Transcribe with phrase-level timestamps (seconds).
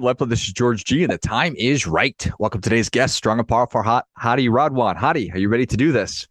[0.00, 0.28] Lepla.
[0.28, 2.30] This is George G, and the time is right.
[2.38, 4.96] Welcome to today's guest, strong and powerful Hot Hadi Radwan.
[4.96, 6.26] Hadi, are you ready to do this?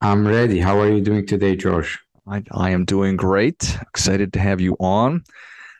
[0.00, 0.58] I'm ready.
[0.58, 1.98] How are you doing today, George?
[2.28, 3.76] I, I am doing great.
[3.82, 5.24] Excited to have you on.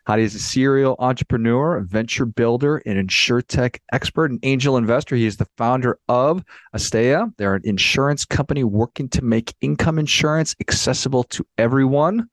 [0.07, 5.17] Hadi is a serial entrepreneur, venture builder, an insurtech expert, and angel investor.
[5.17, 7.32] He is the founder of Asteya.
[7.39, 12.29] They're an insurance company working to make income insurance accessible to everyone.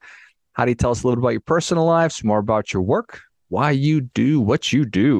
[0.55, 3.21] Hadi, tell us a little bit about your personal lives, more about your work,
[3.53, 5.13] why you do what you do.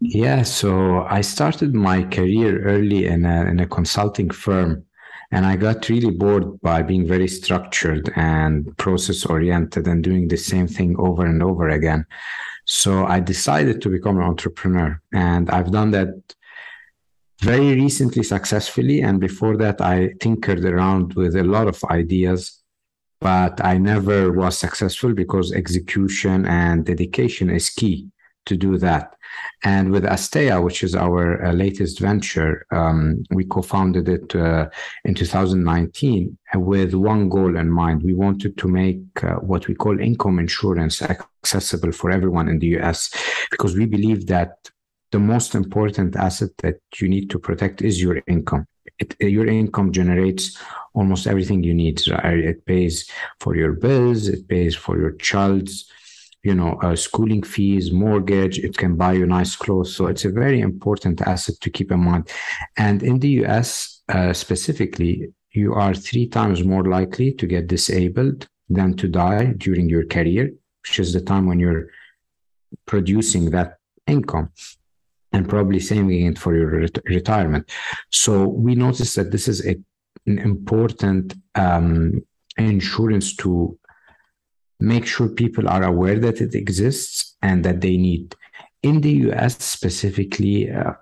[0.00, 4.86] Yeah, so I started my career early in a, in a consulting firm
[5.32, 10.36] and I got really bored by being very structured and process oriented and doing the
[10.36, 12.06] same thing over and over again.
[12.64, 15.00] So I decided to become an entrepreneur.
[15.12, 16.14] And I've done that
[17.40, 19.02] very recently successfully.
[19.02, 22.55] And before that, I tinkered around with a lot of ideas,
[23.20, 28.08] but I never was successful because execution and dedication is key
[28.46, 29.16] to do that.
[29.64, 34.68] And with Asteya, which is our uh, latest venture, um, we co-founded it uh,
[35.04, 38.02] in 2019 with one goal in mind.
[38.02, 42.78] We wanted to make uh, what we call income insurance accessible for everyone in the
[42.78, 43.10] US,
[43.50, 44.70] because we believe that
[45.10, 48.66] the most important asset that you need to protect is your income.
[48.98, 50.58] It, your income generates
[50.94, 52.00] almost everything you need.
[52.08, 52.38] Right?
[52.38, 55.90] It pays for your bills, it pays for your child's
[56.46, 58.60] you know, uh, schooling fees, mortgage.
[58.60, 59.96] It can buy you nice clothes.
[59.96, 62.30] So it's a very important asset to keep in mind.
[62.76, 68.46] And in the US uh, specifically, you are three times more likely to get disabled
[68.68, 71.88] than to die during your career, which is the time when you're
[72.86, 74.50] producing that income
[75.36, 77.70] and probably saving it for your ret- retirement.
[78.10, 79.76] So we noticed that this is a,
[80.26, 82.24] an important um,
[82.56, 83.78] insurance to
[84.80, 88.34] make sure people are aware that it exists and that they need.
[88.82, 90.92] In the US specifically, uh,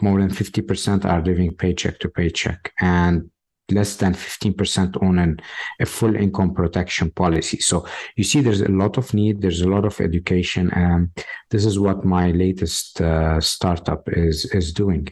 [0.00, 3.28] more than 50% are living paycheck to paycheck, and
[3.72, 5.40] less than 15% own an,
[5.80, 7.58] a full income protection policy.
[7.60, 7.86] So
[8.16, 11.10] you see, there's a lot of need, there's a lot of education, and
[11.50, 15.08] this is what my latest uh, startup is is doing.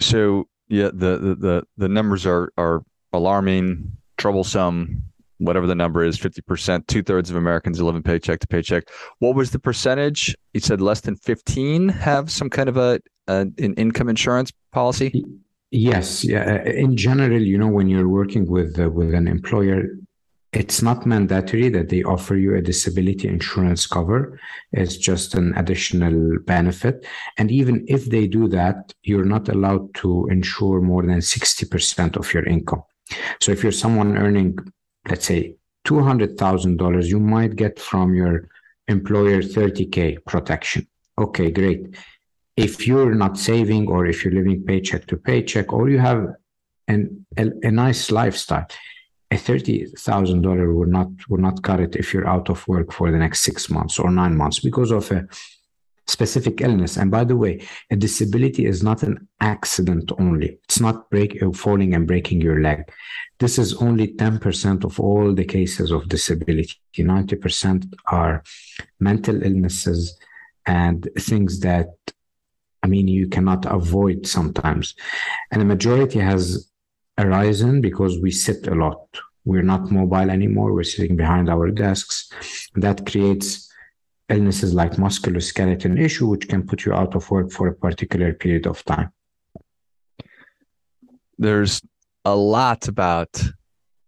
[0.00, 2.82] So yeah, the the the, the numbers are are
[3.12, 5.02] alarming, troublesome
[5.38, 8.84] whatever the number is, 50%, two thirds of Americans are living paycheck to paycheck.
[9.18, 10.34] What was the percentage?
[10.54, 15.24] You said less than 15 have some kind of a, a an income insurance policy?
[15.70, 16.24] Yes.
[16.24, 16.62] Yeah.
[16.64, 19.98] In general, you know, when you're working with, uh, with an employer,
[20.52, 24.40] it's not mandatory that they offer you a disability insurance cover.
[24.72, 27.04] It's just an additional benefit.
[27.36, 32.32] And even if they do that, you're not allowed to insure more than 60% of
[32.32, 32.84] your income.
[33.40, 34.56] So if you're someone earning
[35.08, 35.56] let's say
[35.86, 38.48] $200,000, you might get from your
[38.88, 40.86] employer 30K protection.
[41.18, 41.96] Okay, great.
[42.56, 46.34] If you're not saving or if you're living paycheck to paycheck or you have
[46.88, 48.66] an, a, a nice lifestyle,
[49.30, 53.18] a $30,000 will not, will not cut it if you're out of work for the
[53.18, 55.26] next six months or nine months because of a
[56.06, 56.96] specific illness.
[56.96, 60.58] And by the way, a disability is not an accident only.
[60.64, 62.88] It's not break, uh, falling and breaking your leg.
[63.38, 66.74] This is only 10% of all the cases of disability.
[66.96, 68.42] 90% are
[69.00, 70.16] mental illnesses
[70.66, 71.88] and things that,
[72.86, 74.94] I mean, you cannot avoid sometimes.
[75.50, 76.70] And the majority has
[77.18, 79.00] arisen because we sit a lot.
[79.44, 80.72] We're not mobile anymore.
[80.72, 82.30] We're sitting behind our desks.
[82.76, 83.68] That creates
[84.28, 88.68] illnesses like musculoskeletal issue, which can put you out of work for a particular period
[88.68, 89.10] of time.
[91.38, 91.82] There's
[92.24, 93.42] a lot about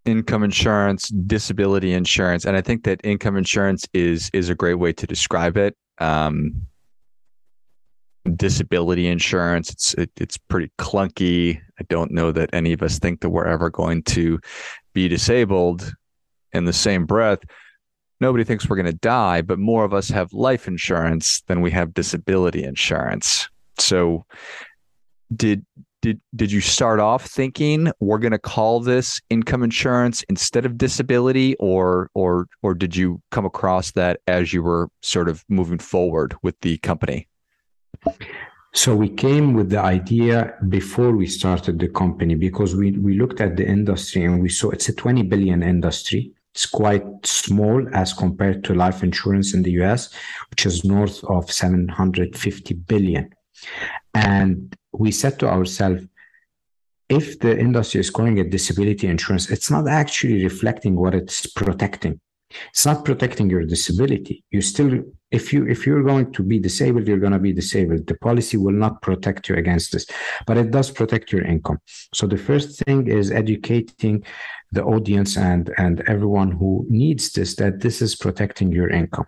[0.04, 4.92] income insurance, disability insurance, and I think that income insurance is is a great way
[4.92, 5.74] to describe it.
[5.98, 6.67] Um,
[8.36, 11.60] disability insurance, it's it, it's pretty clunky.
[11.80, 14.40] I don't know that any of us think that we're ever going to
[14.92, 15.92] be disabled
[16.52, 17.40] in the same breath
[18.20, 21.70] nobody thinks we're going to die, but more of us have life insurance than we
[21.70, 23.48] have disability insurance.
[23.78, 24.24] So
[25.34, 25.64] did
[26.00, 30.78] did did you start off thinking we're going to call this income insurance instead of
[30.78, 35.78] disability or or or did you come across that as you were sort of moving
[35.78, 37.27] forward with the company?
[38.74, 43.40] So we came with the idea before we started the company because we we looked
[43.40, 48.12] at the industry and we saw it's a 20 billion industry it's quite small as
[48.12, 50.12] compared to life insurance in the US,
[50.50, 53.32] which is north of 750 billion.
[54.12, 56.02] And we said to ourselves,
[57.08, 62.20] if the industry is calling it disability insurance, it's not actually reflecting what it's protecting.
[62.70, 64.44] It's not protecting your disability.
[64.50, 68.06] You still, if you if you're going to be disabled, you're going to be disabled.
[68.06, 70.06] The policy will not protect you against this,
[70.46, 71.78] but it does protect your income.
[72.14, 74.24] So the first thing is educating
[74.72, 79.26] the audience and and everyone who needs this that this is protecting your income.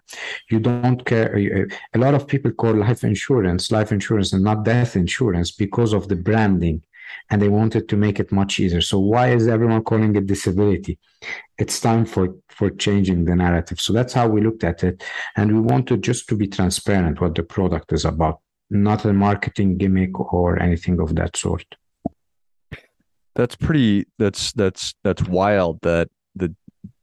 [0.51, 1.35] You don't care.
[1.37, 5.51] Uh, uh, a lot of people call life insurance life insurance and not death insurance
[5.51, 6.83] because of the branding
[7.31, 8.81] and they wanted to make it much easier.
[8.81, 10.99] So why is everyone calling it disability?
[11.61, 13.81] It's time for for changing the narrative.
[13.81, 15.05] So that's how we looked at it,
[15.37, 18.41] and we wanted just to be transparent what the product is about,
[18.71, 21.67] not a marketing gimmick or anything of that sort.
[23.35, 24.07] That's pretty.
[24.19, 25.81] That's that's that's wild.
[25.83, 26.55] That the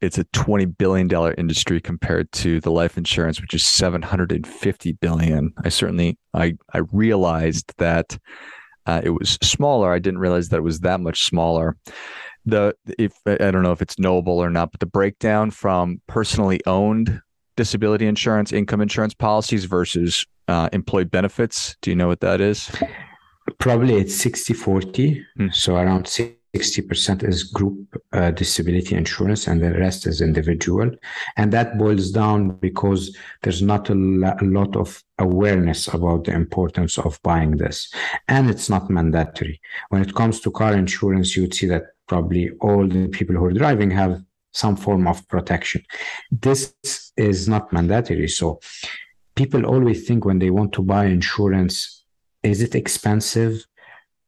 [0.02, 4.32] it's a twenty billion dollar industry compared to the life insurance, which is seven hundred
[4.32, 5.54] and fifty billion.
[5.64, 8.18] I certainly I I realized that
[8.88, 9.94] uh, it was smaller.
[9.94, 11.78] I didn't realize that it was that much smaller.
[12.48, 16.62] The if I don't know if it's knowable or not, but the breakdown from personally
[16.66, 17.22] owned
[17.58, 21.76] disability insurance, income insurance policies versus uh, employee benefits.
[21.82, 22.72] Do you know what that is?
[23.58, 25.26] Probably it's 60 40.
[25.36, 25.48] Hmm.
[25.52, 30.90] So around 60% is group uh, disability insurance and the rest is individual.
[31.36, 36.98] And that boils down because there's not a, a, lot of awareness about the importance
[36.98, 37.92] of buying this.
[38.28, 39.60] And it's not mandatory.
[39.90, 43.46] When it comes to car insurance, you would see that probably all the people who
[43.46, 44.22] are driving have
[44.54, 45.84] some form of protection.
[46.32, 46.74] This
[47.16, 48.28] is not mandatory.
[48.28, 48.60] So
[49.36, 52.06] people always think when they want to buy insurance,
[52.44, 53.64] is it expensive?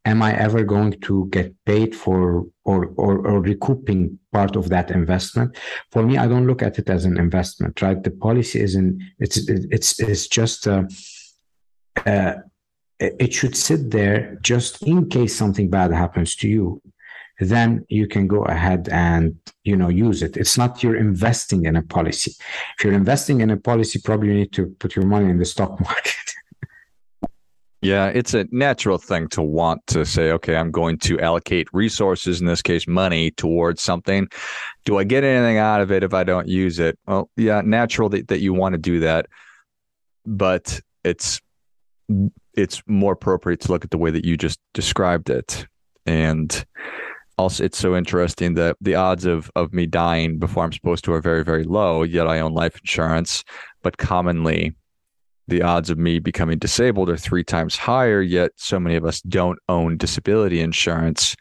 [0.05, 4.91] am I ever going to get paid for or, or, or recouping part of that
[4.91, 5.57] investment?
[5.91, 8.01] For me, I don't look at it as an investment, right?
[8.01, 10.83] The policy isn't, it's, it's, it's just, uh,
[12.05, 12.35] uh,
[12.99, 16.81] it should sit there just in case something bad happens to you
[17.39, 21.75] then you can go ahead and you know use it it's not you're investing in
[21.75, 22.31] a policy
[22.77, 25.45] if you're investing in a policy probably you need to put your money in the
[25.45, 26.15] stock market
[27.81, 32.41] yeah, it's a natural thing to want to say, okay, I'm going to allocate resources,
[32.41, 34.27] in this case, money towards something.
[34.83, 36.99] Do I get anything out of it if I don't use it?
[37.07, 39.27] Well, yeah, natural that, that you want to do that.
[40.25, 41.39] But it's
[42.53, 45.65] it's more appropriate to look at the way that you just described it.
[46.05, 46.65] And
[47.39, 51.13] also it's so interesting that the odds of of me dying before I'm supposed to
[51.13, 53.43] are very, very low, yet I own life insurance.
[53.81, 54.75] But commonly
[55.47, 59.21] the odds of me becoming disabled are three times higher, yet so many of us
[59.21, 61.35] don't own disability insurance.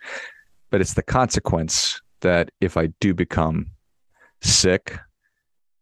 [0.71, 3.67] But it's the consequence that if I do become
[4.41, 4.97] sick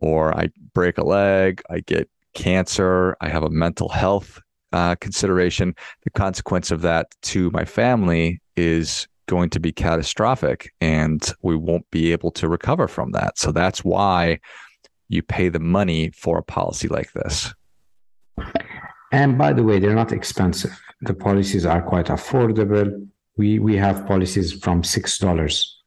[0.00, 4.40] or I break a leg, I get cancer, I have a mental health
[4.72, 5.74] uh, consideration,
[6.04, 11.88] the consequence of that to my family is going to be catastrophic and we won't
[11.90, 13.38] be able to recover from that.
[13.38, 14.40] So that's why
[15.08, 17.54] you pay the money for a policy like this.
[19.12, 20.78] And by the way, they're not expensive.
[21.02, 23.08] The policies are quite affordable.
[23.36, 25.80] We we have policies from six dollars.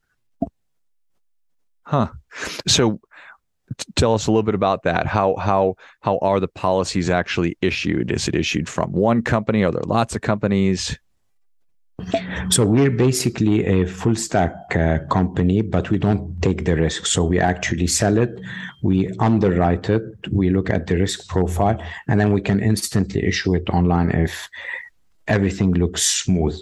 [1.83, 2.09] Huh.
[2.67, 2.99] So
[3.95, 5.05] tell us a little bit about that.
[5.05, 8.11] How how how are the policies actually issued?
[8.11, 9.63] Is it issued from one company?
[9.63, 10.97] Are there lots of companies?
[12.49, 17.05] So we're basically a full stack uh, company, but we don't take the risk.
[17.05, 18.39] So we actually sell it,
[18.81, 23.55] we underwrite it, we look at the risk profile, and then we can instantly issue
[23.55, 24.49] it online if
[25.27, 26.59] everything looks smooth.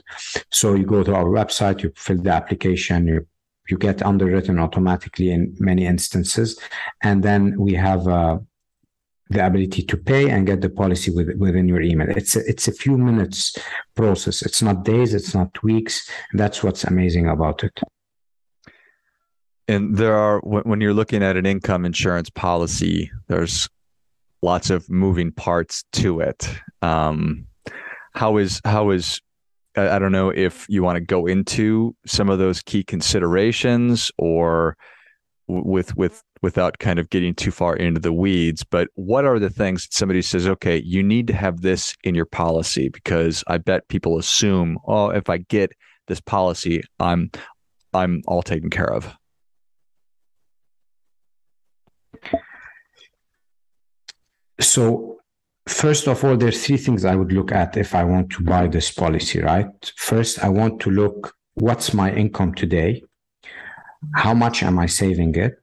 [0.51, 3.27] So you go to our website, you fill the application, you
[3.69, 6.57] you get underwritten automatically in many instances,
[7.03, 8.41] and then we have a
[9.29, 12.09] the ability to pay and get the policy with, within your email.
[12.09, 13.57] It's a, it's a few minutes
[13.95, 14.41] process.
[14.41, 15.13] It's not days.
[15.13, 16.09] It's not weeks.
[16.33, 17.79] That's what's amazing about it.
[19.67, 23.67] And there are when you're looking at an income insurance policy, there's
[24.41, 26.49] lots of moving parts to it.
[26.81, 27.47] Um,
[28.13, 29.19] how is how is
[29.75, 34.77] I don't know if you want to go into some of those key considerations or
[35.47, 39.49] with with without kind of getting too far into the weeds, but what are the
[39.49, 43.87] things somebody says, okay, you need to have this in your policy because I bet
[43.87, 45.71] people assume, oh, if I get
[46.07, 47.31] this policy, I'm
[47.93, 49.13] I'm all taken care of.
[54.59, 55.19] So
[55.67, 58.67] first of all, there's three things I would look at if I want to buy
[58.67, 59.67] this policy, right?
[59.95, 63.03] First, I want to look what's my income today?
[64.13, 65.59] How much am I saving it?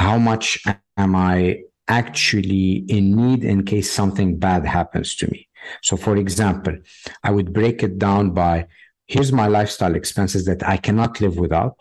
[0.00, 0.64] How much
[0.96, 5.46] am I actually in need in case something bad happens to me?
[5.82, 6.74] So, for example,
[7.22, 8.66] I would break it down by
[9.06, 11.76] here's my lifestyle expenses that I cannot live without.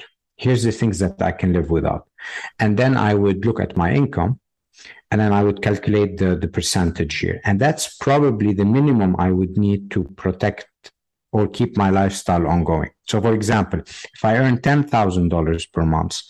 [0.45, 2.03] here's the things that I can live without.
[2.59, 4.39] And then I would look at my income
[5.11, 7.37] and then I would calculate the, the percentage here.
[7.43, 10.67] And that's probably the minimum I would need to protect
[11.31, 12.89] or keep my lifestyle ongoing.
[13.07, 16.21] So, for example, if I earn $10,000 per month,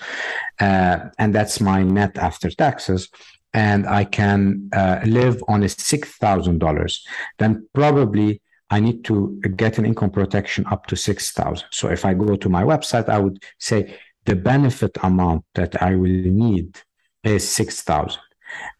[0.59, 3.09] uh, and that's my net after taxes,
[3.53, 6.99] and I can uh, live on a $6,000,
[7.39, 11.65] then probably I need to get an income protection up to 6,000.
[11.71, 15.95] So if I go to my website, I would say the benefit amount that I
[15.95, 16.77] will need
[17.23, 18.19] is 6,000.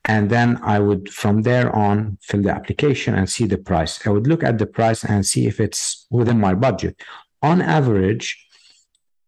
[0.06, 4.06] And then I would, from there on, fill the application and see the price.
[4.06, 7.02] I would look at the price and see if it's within my budget.
[7.42, 8.46] On average,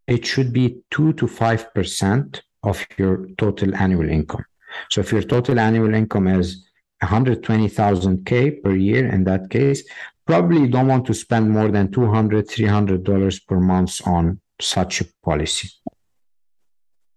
[0.07, 4.45] it should be 2 to 5% of your total annual income.
[4.89, 6.65] So if your total annual income is
[7.03, 9.83] 120,000K per year, in that case,
[10.25, 15.69] probably don't want to spend more than 200 $300 per month on such a policy.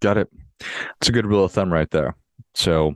[0.00, 0.28] Got it.
[1.00, 2.16] It's a good rule of thumb right there.
[2.54, 2.94] So,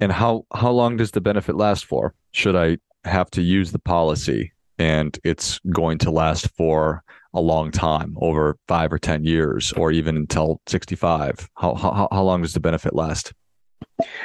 [0.00, 2.14] and how how long does the benefit last for?
[2.32, 7.02] Should I have to use the policy and it's going to last for
[7.34, 11.48] a long time, over five or ten years, or even until sixty-five?
[11.56, 13.32] How how how long does the benefit last?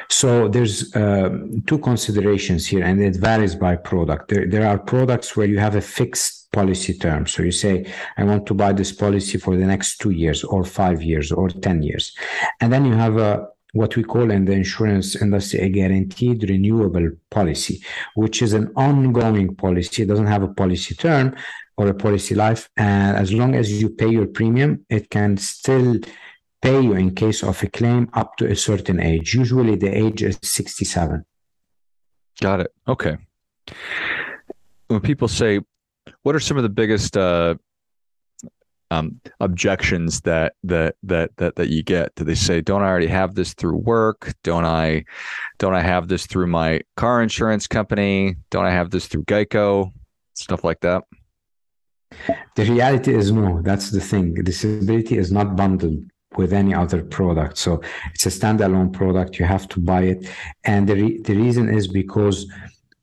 [0.10, 1.29] So there's uh,
[1.67, 4.29] two considerations here, and it varies by product.
[4.29, 7.27] There, there are products where you have a fixed policy term.
[7.27, 7.86] So you say,
[8.17, 11.50] I want to buy this policy for the next two years, or five years, or
[11.50, 12.15] ten years,
[12.62, 13.48] and then you have a
[13.78, 17.82] what we call in the insurance industry a guaranteed renewable policy,
[18.16, 20.04] which is an ongoing policy.
[20.04, 21.36] It doesn't have a policy term
[21.78, 26.00] or a policy life, and as long as you pay your premium, it can still
[26.62, 29.36] pay you in case of a claim up to a certain age.
[29.36, 31.24] Usually the age is 67.
[32.42, 32.72] Got it.
[32.88, 33.18] Okay.
[34.88, 35.62] When people say,
[36.24, 37.56] what are some of the biggest uh,
[38.91, 42.15] um, objections that, that that that that you get?
[42.15, 44.34] Do they say, "Don't I already have this through work?
[44.44, 45.03] Don't I,
[45.58, 48.36] don't I have this through my car insurance company?
[48.50, 49.91] Don't I have this through Geico?
[50.34, 51.03] Stuff like that."
[52.56, 53.62] The reality is no.
[53.62, 54.34] That's the thing.
[54.36, 56.03] Disability is not bundled
[56.38, 57.58] with any other product.
[57.58, 57.82] So
[58.13, 59.39] it's a standalone product.
[59.39, 60.29] You have to buy it.
[60.63, 62.46] And the, re- the reason is because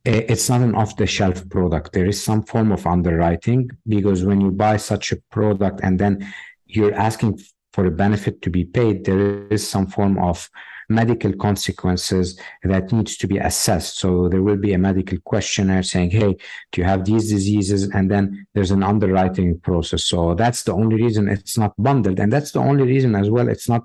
[0.06, 1.92] Eh, it's not an off the shelf product.
[1.92, 6.30] There is some form of underwriting because when you buy such a product and then
[6.66, 7.40] you're asking
[7.72, 10.48] for a benefit to be paid, there is some form of
[10.90, 13.98] medical consequences that needs to be assessed.
[13.98, 16.36] So there will be a medical questionnaire saying, hey,
[16.72, 17.84] do you have these diseases?
[17.84, 20.04] And then there's an underwriting process.
[20.04, 22.20] So that's the only reason it's not bundled.
[22.20, 23.84] And that's the only reason as well it's not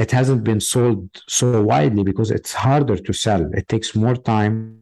[0.00, 3.42] it hasn't been sold so widely because it's harder to sell.
[3.52, 4.80] It takes more time.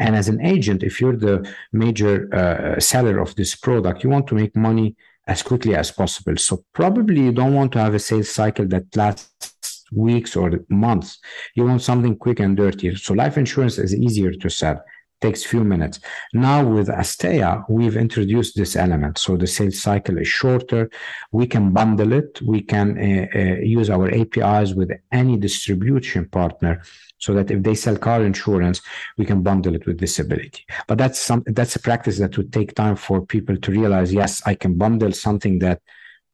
[0.00, 4.26] And as an agent, if you're the major uh, seller of this product, you want
[4.28, 4.96] to make money
[5.28, 6.36] as quickly as possible.
[6.36, 11.18] So probably you don't want to have a sales cycle that lasts weeks or months.
[11.54, 12.96] You want something quick and dirty.
[12.96, 14.82] So life insurance is easier to sell
[15.20, 16.00] takes few minutes.
[16.32, 19.18] Now with Asteya, we've introduced this element.
[19.18, 20.90] So the sales cycle is shorter.
[21.32, 22.40] We can bundle it.
[22.42, 26.82] We can uh, uh, use our APIs with any distribution partner
[27.18, 28.80] so that if they sell car insurance,
[29.16, 30.64] we can bundle it with disability.
[30.86, 34.42] But that's some that's a practice that would take time for people to realize, yes,
[34.46, 35.82] I can bundle something that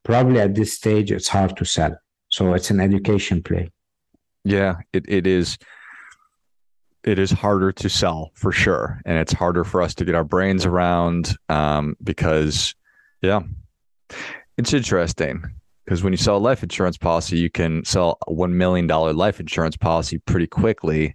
[0.02, 1.96] probably at this stage it's hard to sell.
[2.28, 3.70] So it's an education play.
[4.44, 5.56] Yeah, it, it is.
[7.04, 10.24] It is harder to sell for sure, and it's harder for us to get our
[10.24, 12.74] brains around um, because,
[13.20, 13.40] yeah,
[14.56, 15.44] it's interesting
[15.84, 19.12] because when you sell a life insurance policy, you can sell a one million dollar
[19.12, 21.14] life insurance policy pretty quickly.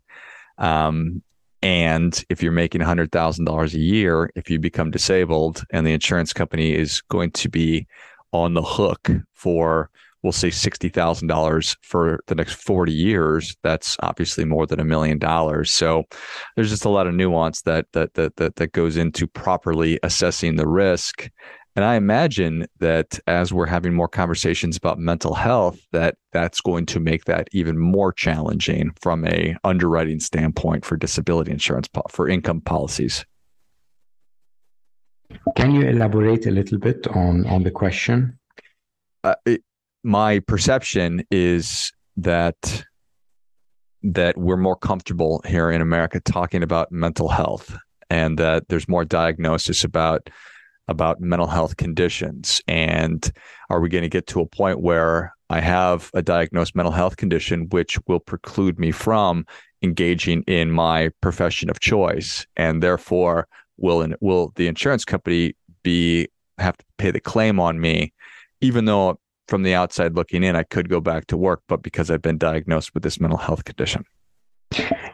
[0.60, 1.24] Um,
[1.62, 6.74] and if you're making $100,000 a year, if you become disabled and the insurance company
[6.74, 7.88] is going to be
[8.32, 9.90] on the hook for
[10.24, 15.72] we'll say $60,000 for the next 40 years, that's obviously more than a million dollars.
[15.72, 16.04] So
[16.56, 20.56] there's just a lot of nuance that, that, that, that, that goes into properly assessing
[20.56, 21.30] the risk.
[21.76, 26.86] And I imagine that as we're having more conversations about mental health, that that's going
[26.88, 32.62] to make that even more challenging from a underwriting standpoint for disability insurance for income
[32.62, 33.24] policies.
[35.56, 38.40] Can you elaborate a little bit on on the question?
[39.24, 39.64] Uh, it,
[40.04, 42.86] my perception is that
[44.02, 47.78] that we're more comfortable here in America talking about mental health
[48.10, 50.30] and that there's more diagnosis about
[50.88, 52.62] about mental health conditions.
[52.68, 53.32] And
[53.70, 57.18] are we going to get to a point where I have a diagnosed mental health
[57.18, 59.46] condition which will preclude me from
[59.84, 62.48] engaging in my profession of choice?
[62.58, 66.28] And therefore will will the insurance company be
[66.58, 68.14] have to pay the claim on me
[68.62, 69.18] even though
[69.50, 72.38] from the outside looking in, I could go back to work, but because I've been
[72.38, 74.06] diagnosed with this mental health condition.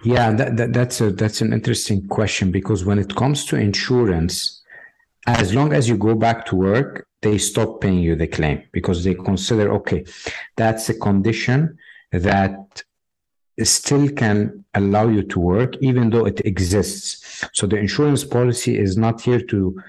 [0.04, 4.62] Yeah, that, that, that's a that's an interesting question because when it comes to insurance,
[5.26, 9.04] as long as you go back to work, they stop paying you the claim because
[9.04, 10.04] they consider okay,
[10.58, 11.78] that's a condition
[12.12, 12.84] that
[13.64, 17.46] still can allow you to work even though it exists.
[17.54, 19.82] So the insurance policy is not here to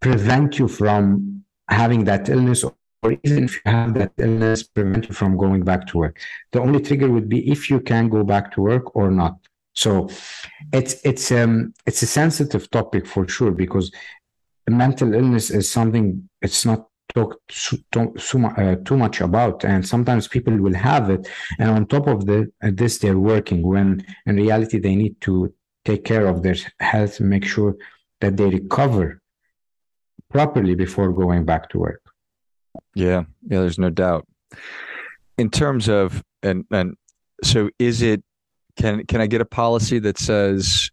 [0.00, 2.62] prevent you from having that illness
[3.02, 6.18] or even if you have that illness, prevent you from going back to work.
[6.52, 9.36] The only trigger would be if you can go back to work or not.
[9.74, 10.08] So
[10.72, 13.92] it's it's um it's a sensitive topic for sure because
[14.68, 20.26] mental illness is something it's not talked too, too, uh, too much about and sometimes
[20.26, 24.36] people will have it and on top of the, uh, this they're working when in
[24.36, 25.52] reality they need to
[25.84, 27.76] take care of their health and make sure
[28.20, 29.20] that they recover
[30.30, 32.02] properly before going back to work
[32.96, 34.26] yeah, yeah, there's no doubt.
[35.36, 36.96] In terms of and and
[37.44, 38.22] so is it
[38.78, 40.90] can can I get a policy that says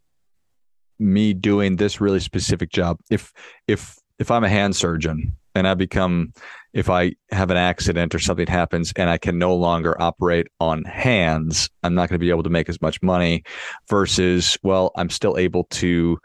[1.00, 3.32] me doing this really specific job if
[3.68, 6.34] if if I'm a hand surgeon and I become
[6.74, 10.84] if I have an accident or something happens and I can no longer operate on
[10.84, 13.44] hands, I'm not going to be able to make as much money
[13.90, 16.20] versus well, I'm still able to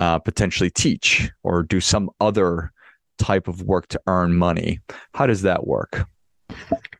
[0.00, 2.72] uh, potentially teach or do some other
[3.20, 4.80] type of work to earn money.
[5.14, 6.06] How does that work?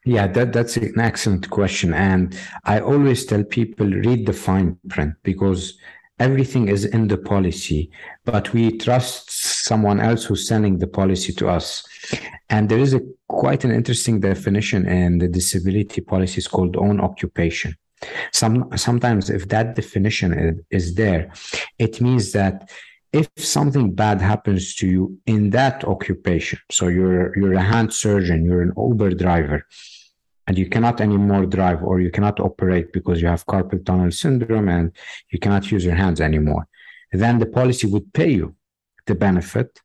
[0.04, 1.92] Yeah, that, that's an excellent question.
[1.92, 5.78] And I always tell people read the fine print because
[6.18, 7.90] everything is in the policy,
[8.24, 9.30] but we trust
[9.64, 11.84] someone else who's sending the policy to us.
[12.48, 17.74] And there is a quite an interesting definition in the disability policies called own occupation.
[18.32, 21.30] Some sometimes if that definition is there,
[21.78, 22.70] it means that
[23.12, 28.44] if something bad happens to you in that occupation so you're you're a hand surgeon
[28.44, 29.66] you're an uber driver
[30.46, 34.68] and you cannot anymore drive or you cannot operate because you have carpal tunnel syndrome
[34.68, 34.92] and
[35.30, 36.66] you cannot use your hands anymore
[37.12, 38.54] then the policy would pay you
[39.06, 39.80] the benefit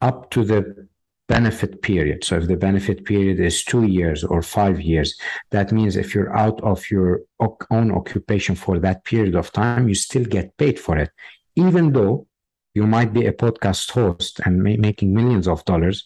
[0.00, 0.88] up to the
[1.28, 2.24] benefit period.
[2.24, 5.08] So if the benefit period is 2 years or 5 years
[5.50, 7.20] that means if you're out of your
[7.70, 11.10] own occupation for that period of time you still get paid for it
[11.56, 12.26] even though
[12.74, 16.04] you might be a podcast host and ma- making millions of dollars,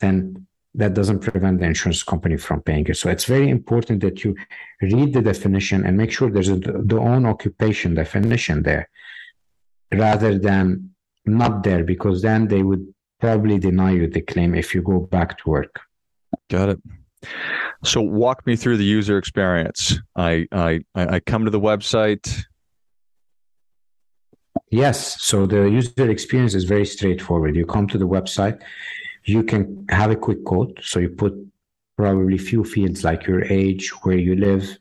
[0.00, 2.94] then that doesn't prevent the insurance company from paying you.
[2.94, 4.36] So it's very important that you
[4.80, 8.88] read the definition and make sure there's a, the own occupation definition there
[9.92, 10.90] rather than
[11.26, 12.86] not there, because then they would
[13.18, 15.80] probably deny you the claim if you go back to work.
[16.48, 16.80] Got it.
[17.84, 19.98] So walk me through the user experience.
[20.16, 22.44] I I I come to the website.
[24.70, 25.20] Yes.
[25.20, 27.56] So the user experience is very straightforward.
[27.56, 28.62] You come to the website,
[29.24, 30.78] you can have a quick quote.
[30.82, 31.34] So you put
[31.96, 34.78] probably few fields like your age, where you live,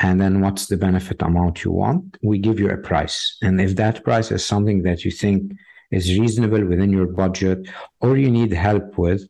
[0.00, 2.16] and then what's the benefit amount you want.
[2.22, 3.36] We give you a price.
[3.42, 5.52] And if that price is something that you think
[5.90, 7.68] is reasonable within your budget
[8.00, 9.28] or you need help with,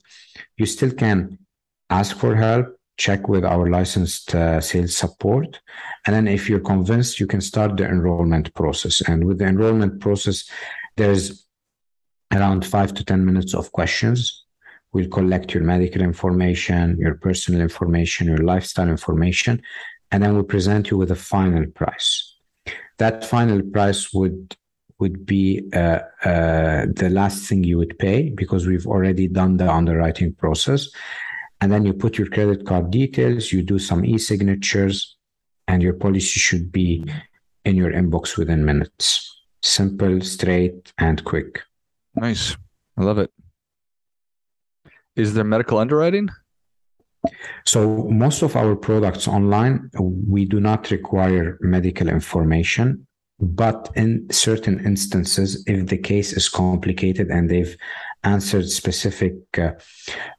[0.56, 1.38] you still can
[1.90, 5.61] ask for help check with our licensed uh, sales support.
[6.04, 9.00] And then if you're convinced, you can start the enrollment process.
[9.00, 10.50] And with the enrollment process,
[10.96, 11.46] there's
[12.34, 14.44] around five to 10 minutes of questions.
[14.92, 19.62] We'll collect your medical information, your personal information, your lifestyle information,
[20.11, 22.37] and then we'll present you with a final price.
[22.98, 24.56] That final price would
[24.98, 29.70] would be uh, uh, the last thing you would pay because we've already done the
[29.70, 30.88] underwriting process
[31.61, 35.16] and then you put your credit card details, you do some e-signatures,
[35.66, 37.05] and your policy should be
[37.64, 39.42] in your inbox within minutes.
[39.62, 41.62] Simple, straight, and quick.
[42.14, 42.57] Nice.
[42.97, 43.31] I love it.
[45.16, 46.29] Is there medical underwriting?
[47.64, 53.07] So most of our products online, we do not require medical information,
[53.40, 57.77] but in certain instances, if the case is complicated and they've
[58.24, 59.70] answered specific uh,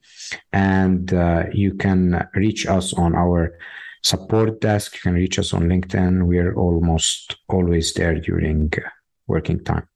[0.52, 3.58] And uh, you can reach us on our
[4.02, 4.94] support desk.
[4.94, 6.26] You can reach us on LinkedIn.
[6.26, 8.88] We're almost always there during uh,
[9.26, 9.88] working time.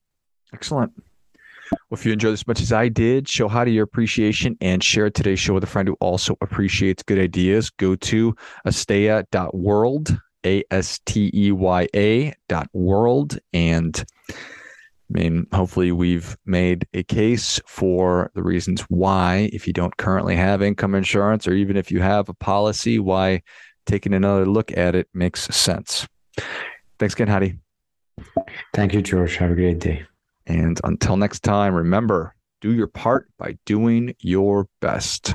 [0.53, 0.93] Excellent.
[1.73, 5.11] Well, if you enjoyed as much as I did, show Hadi your appreciation and share
[5.11, 7.71] today's show with a friend who also appreciates good ideas.
[7.71, 8.35] Go to
[8.67, 13.39] asteya.world, A S T E Y A dot world.
[13.53, 14.35] And I
[15.09, 20.63] mean, hopefully, we've made a case for the reasons why, if you don't currently have
[20.63, 23.43] income insurance, or even if you have a policy, why
[23.87, 26.07] taking another look at it makes sense.
[26.99, 27.59] Thanks again, Hadi.
[28.75, 29.37] Thank you, George.
[29.37, 30.07] Have a great day.
[30.47, 35.35] And until next time, remember do your part by doing your best.